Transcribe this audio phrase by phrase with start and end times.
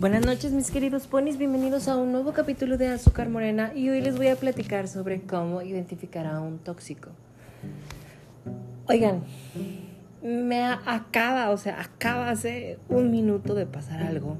[0.00, 4.00] Buenas noches mis queridos ponis, bienvenidos a un nuevo capítulo de Azúcar Morena y hoy
[4.00, 7.10] les voy a platicar sobre cómo identificar a un tóxico.
[8.88, 9.24] Oigan,
[10.22, 14.38] me acaba, o sea, acaba hace un minuto de pasar algo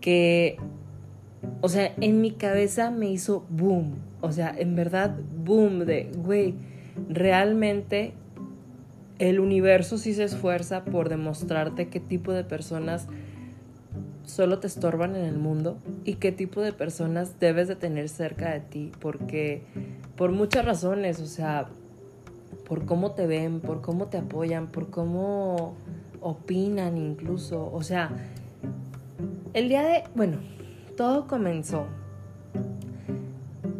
[0.00, 0.56] que,
[1.60, 6.54] o sea, en mi cabeza me hizo boom, o sea, en verdad boom de, güey,
[7.10, 8.14] realmente
[9.18, 13.06] el universo sí se esfuerza por demostrarte qué tipo de personas
[14.38, 18.52] solo te estorban en el mundo y qué tipo de personas debes de tener cerca
[18.52, 19.64] de ti, porque
[20.14, 21.66] por muchas razones, o sea,
[22.64, 25.74] por cómo te ven, por cómo te apoyan, por cómo
[26.20, 28.12] opinan incluso, o sea,
[29.54, 30.38] el día de, bueno,
[30.96, 31.86] todo comenzó.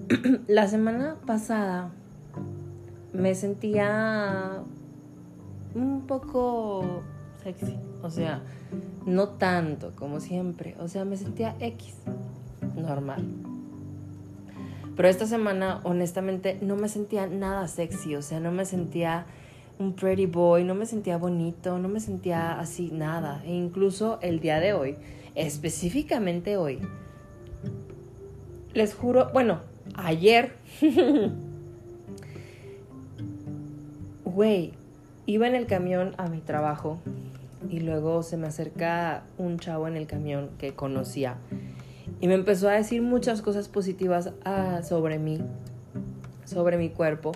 [0.49, 1.93] La semana pasada
[3.13, 4.61] me sentía
[5.77, 7.05] un poco
[7.49, 8.43] sexy, o sea,
[9.07, 11.95] no tanto como siempre, o sea, me sentía X,
[12.77, 13.25] normal.
[14.95, 19.25] Pero esta semana, honestamente, no me sentía nada sexy, o sea, no me sentía
[19.79, 23.43] un pretty boy, no me sentía bonito, no me sentía así, nada.
[23.47, 24.97] E incluso el día de hoy,
[25.35, 26.81] específicamente hoy,
[28.75, 29.61] les juro, bueno,
[29.95, 30.53] ayer,
[34.25, 34.75] güey,
[35.25, 36.99] iba en el camión a mi trabajo
[37.69, 41.39] y luego se me acerca un chavo en el camión que conocía
[42.21, 45.41] y me empezó a decir muchas cosas positivas ah, sobre mí,
[46.45, 47.33] sobre mi cuerpo.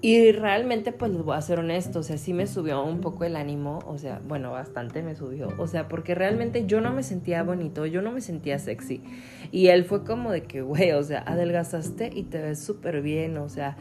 [0.00, 3.24] Y realmente, pues les voy a ser honesto, o sea, sí me subió un poco
[3.24, 7.02] el ánimo, o sea, bueno, bastante me subió, o sea, porque realmente yo no me
[7.02, 9.02] sentía bonito, yo no me sentía sexy.
[9.50, 13.38] Y él fue como de que, güey, o sea, adelgazaste y te ves súper bien,
[13.38, 13.76] o sea,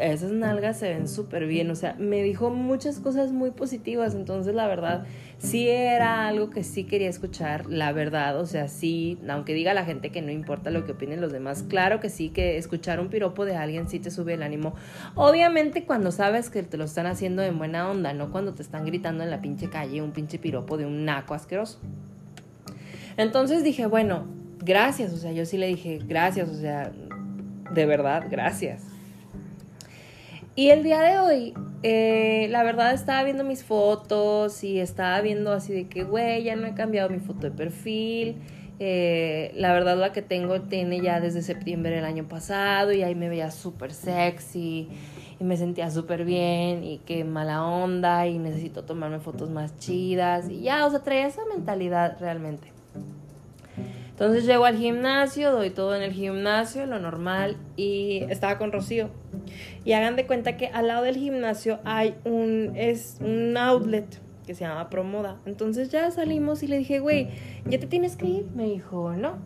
[0.00, 4.54] esas nalgas se ven súper bien, o sea, me dijo muchas cosas muy positivas, entonces
[4.54, 5.04] la verdad
[5.38, 9.84] sí era algo que sí quería escuchar, la verdad, o sea, sí, aunque diga la
[9.84, 13.08] gente que no importa lo que opinen los demás, claro que sí, que escuchar un
[13.08, 14.74] piropo de alguien sí te sube el ánimo,
[15.14, 18.84] obviamente cuando sabes que te lo están haciendo en buena onda, no cuando te están
[18.84, 21.80] gritando en la pinche calle un pinche piropo de un naco asqueroso.
[23.16, 24.26] Entonces dije, bueno,
[24.58, 26.90] gracias, o sea, yo sí le dije, gracias, o sea,
[27.72, 28.93] de verdad, gracias.
[30.56, 35.52] Y el día de hoy, eh, la verdad estaba viendo mis fotos y estaba viendo
[35.52, 38.36] así de que, güey, ya no he cambiado mi foto de perfil.
[38.78, 43.16] Eh, la verdad la que tengo tiene ya desde septiembre del año pasado y ahí
[43.16, 44.88] me veía súper sexy
[45.40, 50.48] y me sentía súper bien y qué mala onda y necesito tomarme fotos más chidas
[50.48, 52.72] y ya, o sea, traía esa mentalidad realmente.
[54.10, 59.10] Entonces llego al gimnasio, doy todo en el gimnasio, lo normal, y estaba con Rocío.
[59.84, 64.54] Y hagan de cuenta que al lado del gimnasio hay un, es un outlet que
[64.54, 65.38] se llama Promoda.
[65.46, 67.28] Entonces ya salimos y le dije, güey,
[67.66, 68.46] ¿ya te tienes que ir?
[68.54, 69.38] Me dijo, no.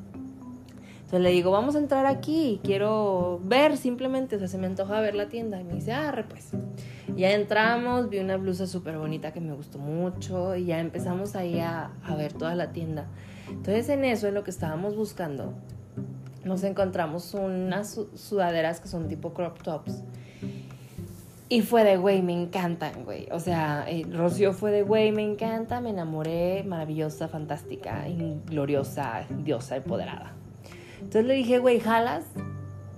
[1.08, 5.00] Entonces le digo, vamos a entrar aquí, quiero ver simplemente, o sea, se me antoja
[5.00, 5.58] ver la tienda.
[5.58, 6.50] Y me dice, ah, pues.
[7.16, 11.58] Ya entramos, vi una blusa súper bonita que me gustó mucho y ya empezamos ahí
[11.60, 13.06] a, a ver toda la tienda.
[13.48, 15.54] Entonces en eso, en lo que estábamos buscando,
[16.48, 20.02] nos encontramos unas sudaderas que son tipo crop tops.
[21.50, 23.26] Y fue de, güey, me encantan, güey.
[23.30, 28.04] O sea, eh, Rocío fue de, güey, me encanta, me enamoré, maravillosa, fantástica,
[28.46, 30.32] gloriosa, diosa, empoderada.
[30.96, 32.24] Entonces le dije, güey, ¿jalas?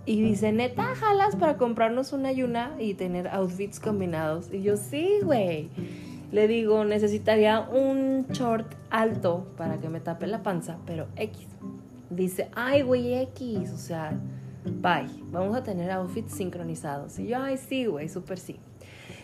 [0.05, 4.53] Y dice, neta, ¿jalas para comprarnos una yuna y tener outfits combinados?
[4.53, 5.71] Y yo, sí, güey.
[6.33, 11.47] Le digo, necesitaría un short alto para que me tape la panza, pero X.
[12.11, 13.71] Dice, ay, güey, X.
[13.73, 14.21] O sea,
[14.65, 15.09] bye.
[15.31, 17.19] Vamos a tener outfits sincronizados.
[17.19, 18.59] Y yo, ay, sí, güey, súper sí.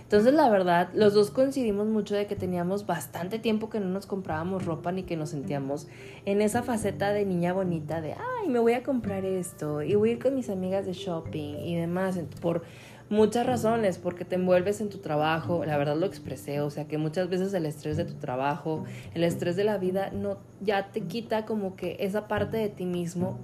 [0.06, 4.06] Entonces, la verdad, los dos coincidimos mucho de que teníamos bastante tiempo que no nos
[4.06, 5.88] comprábamos ropa ni que nos sentíamos
[6.26, 10.10] en esa faceta de niña bonita de, ay, me voy a comprar esto y voy
[10.10, 12.20] a ir con mis amigas de shopping y demás.
[12.40, 12.62] Por
[13.08, 16.98] muchas razones, porque te envuelves en tu trabajo, la verdad lo expresé, o sea que
[16.98, 18.84] muchas veces el estrés de tu trabajo,
[19.14, 22.84] el estrés de la vida, no, ya te quita como que esa parte de ti
[22.84, 23.38] mismo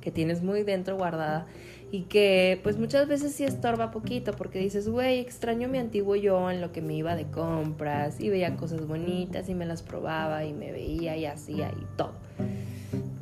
[0.00, 1.46] que tienes muy dentro guardada
[1.92, 6.50] y que pues muchas veces sí estorba poquito porque dices, güey, extraño mi antiguo yo
[6.50, 10.44] en lo que me iba de compras y veía cosas bonitas y me las probaba
[10.44, 12.12] y me veía y hacía y todo.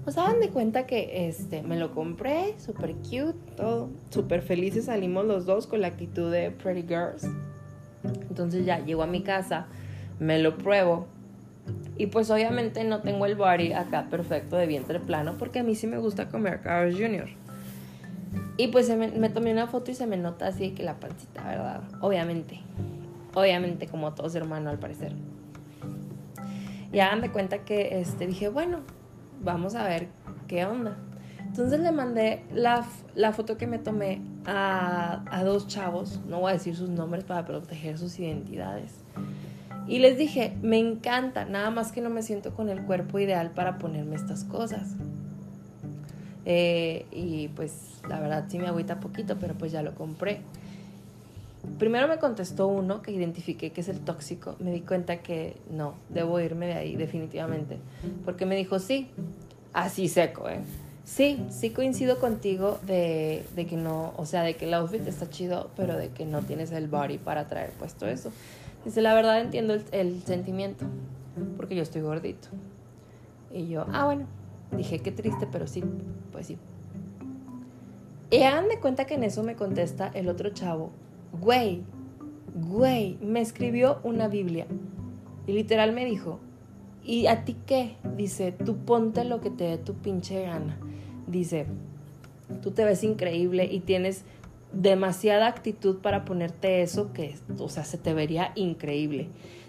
[0.09, 3.91] Pues daban de cuenta que este, me lo compré, súper cute, todo.
[4.09, 7.29] Súper felices salimos los dos con la actitud de Pretty Girls.
[8.31, 9.67] Entonces ya llego a mi casa,
[10.19, 11.07] me lo pruebo.
[11.99, 15.75] Y pues obviamente no tengo el body acá perfecto de vientre plano porque a mí
[15.75, 17.29] sí me gusta comer Carl Jr.
[18.57, 21.47] Y pues me, me, tomé una foto y se me nota así que la pancita,
[21.47, 21.83] ¿verdad?
[22.01, 22.63] Obviamente.
[23.35, 25.13] Obviamente como todo ser humano al parecer.
[26.95, 28.79] Y hagan de cuenta que este, dije, bueno,
[29.43, 30.09] vamos a ver
[30.47, 30.97] qué onda.
[31.47, 36.51] Entonces le mandé la, la foto que me tomé a, a, dos chavos, no voy
[36.51, 38.93] a decir sus nombres para proteger sus identidades.
[39.87, 43.51] Y les dije, me encanta, nada más que no me siento con el cuerpo ideal
[43.53, 44.97] para ponerme estas cosas.
[46.45, 50.43] Eh, y pues la verdad sí me agüita poquito, pero pues ya lo compré.
[51.79, 54.57] Primero me contestó uno que identifiqué que es el tóxico.
[54.59, 57.79] Me di cuenta que no, debo irme de ahí definitivamente.
[58.25, 59.09] Porque me dijo, sí,
[59.73, 60.61] así seco, ¿eh?
[61.05, 65.31] Sí, sí coincido contigo de, de, que no, o sea, de que el outfit está
[65.31, 68.31] chido, pero de que no tienes el body para traer puesto eso.
[68.85, 70.85] Dice, la verdad entiendo el, el sentimiento,
[71.57, 72.49] porque yo estoy gordito.
[73.51, 74.27] Y yo, ah, bueno,
[74.77, 75.83] dije, qué triste, pero sí,
[76.31, 76.59] pues sí.
[78.31, 80.91] Y hagan de cuenta que en eso me contesta el otro chavo,
[81.33, 81.83] güey,
[82.55, 84.67] güey, me escribió una Biblia.
[85.47, 86.41] Y literal me dijo,
[87.05, 87.97] ¿y a ti qué?
[88.17, 90.79] Dice, tú ponte lo que te dé tu pinche gana
[91.29, 91.67] dice,
[92.63, 94.25] tú te ves increíble y tienes
[94.73, 99.29] demasiada actitud para ponerte eso que, o sea, se te vería increíble.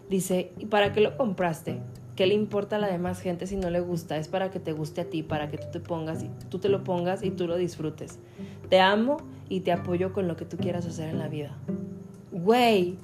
[0.10, 1.78] Dice, ¿y para qué lo compraste?
[2.20, 4.18] ¿Qué le importa a la demás gente si no le gusta?
[4.18, 6.68] Es para que te guste a ti, para que tú te pongas y tú te
[6.68, 8.20] lo pongas y tú lo disfrutes.
[8.68, 11.56] Te amo y te apoyo con lo que tú quieras hacer en la vida.
[12.34, 12.98] Güey,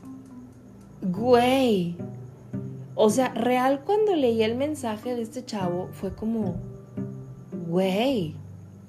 [1.01, 1.95] güey.
[2.95, 6.57] O sea, real cuando leí el mensaje de este chavo fue como,
[7.69, 8.35] güey,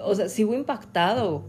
[0.01, 1.45] o sea, sigo impactado.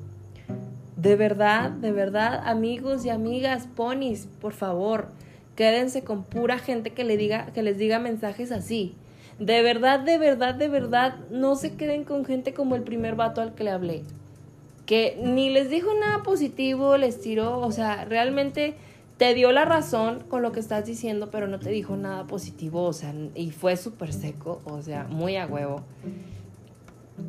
[0.96, 5.08] De verdad, de verdad, amigos y amigas, ponis, por favor,
[5.58, 8.94] quédense con pura gente que, le diga, que les diga mensajes así.
[9.40, 13.42] De verdad, de verdad, de verdad, no se queden con gente como el primer vato
[13.42, 14.04] al que le hablé.
[14.86, 18.76] Que ni les dijo nada positivo, les tiró, o sea, realmente
[19.18, 22.84] te dio la razón con lo que estás diciendo, pero no te dijo nada positivo,
[22.84, 25.82] o sea, y fue súper seco, o sea, muy a huevo.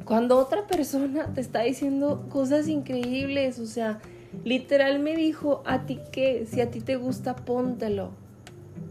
[0.05, 4.01] Cuando otra persona te está diciendo cosas increíbles, o sea,
[4.45, 8.11] literal me dijo, a ti qué, si a ti te gusta, póntelo.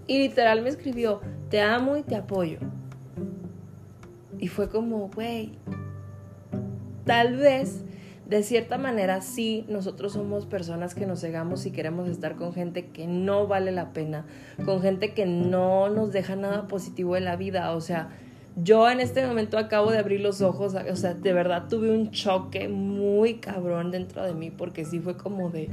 [0.07, 2.59] Y literal me escribió, te amo y te apoyo.
[4.39, 5.53] Y fue como, güey,
[7.05, 7.83] tal vez
[8.27, 12.87] de cierta manera sí, nosotros somos personas que nos cegamos y queremos estar con gente
[12.87, 14.25] que no vale la pena,
[14.65, 18.09] con gente que no nos deja nada positivo en la vida, o sea,
[18.63, 22.09] yo en este momento acabo de abrir los ojos, o sea, de verdad tuve un
[22.09, 25.69] choque muy cabrón dentro de mí porque sí fue como de,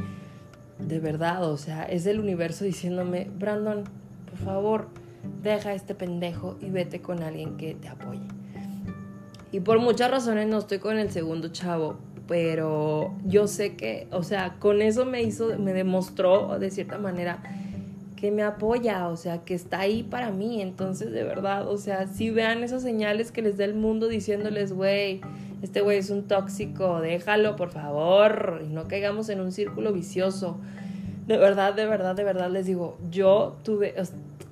[0.78, 3.84] de verdad, o sea, es el universo diciéndome, Brandon,
[4.28, 4.88] por favor,
[5.42, 8.28] deja este pendejo y vete con alguien que te apoye.
[9.50, 11.96] Y por muchas razones no estoy con el segundo chavo,
[12.28, 17.42] pero yo sé que, o sea, con eso me hizo, me demostró de cierta manera
[18.16, 20.62] que me apoya, o sea, que está ahí para mí.
[20.62, 24.72] Entonces, de verdad, o sea, si vean esas señales que les da el mundo diciéndoles,
[24.72, 25.20] güey,
[25.62, 30.58] este güey es un tóxico, déjalo, por favor, y no caigamos en un círculo vicioso.
[31.26, 33.94] De verdad, de verdad, de verdad les digo, yo tuve,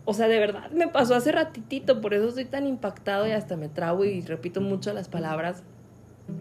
[0.04, 3.56] o sea, de verdad me pasó hace ratitito, por eso estoy tan impactado y hasta
[3.56, 5.62] me trago y repito mucho las palabras,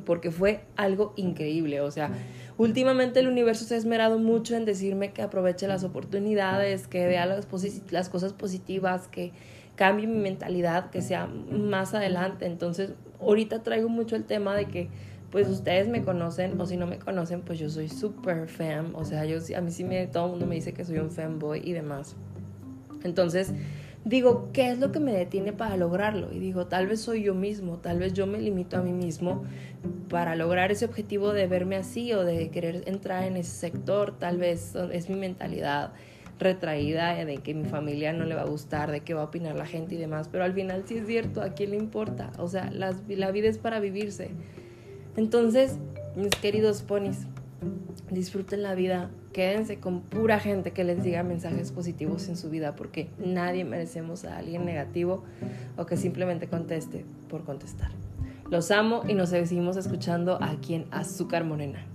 [0.05, 2.11] porque fue algo increíble, o sea,
[2.61, 7.25] Últimamente el universo se ha esmerado mucho en decirme que aproveche las oportunidades, que vea
[7.25, 7.47] las,
[8.09, 9.31] cosas positivas, que
[9.75, 12.45] cambie mi mentalidad, que sea más adelante.
[12.45, 14.89] Entonces, ahorita traigo mucho el tema de que
[15.31, 19.05] pues ustedes me conocen o si no me conocen, pues yo soy súper fan, o
[19.05, 21.61] sea, yo a mí sí me todo el mundo me dice que soy un fanboy
[21.63, 22.15] y demás.
[23.03, 23.53] Entonces,
[24.03, 26.31] digo, ¿qué es lo que me detiene para lograrlo?
[26.31, 29.43] Y digo, tal vez soy yo mismo, tal vez yo me limito a mí mismo
[30.09, 34.37] para lograr ese objetivo de verme así o de querer entrar en ese sector, tal
[34.37, 35.93] vez es mi mentalidad
[36.39, 39.55] retraída de que mi familia no le va a gustar, de qué va a opinar
[39.55, 42.31] la gente y demás, pero al final sí es cierto, ¿a quién le importa?
[42.39, 44.31] O sea, la vida es para vivirse.
[45.15, 45.77] Entonces,
[46.15, 47.27] mis queridos ponis,
[48.09, 52.75] disfruten la vida, quédense con pura gente que les diga mensajes positivos en su vida,
[52.75, 55.23] porque nadie merecemos a alguien negativo
[55.77, 57.91] o que simplemente conteste por contestar.
[58.49, 61.85] Los amo y nos seguimos escuchando aquí en Azúcar Morena.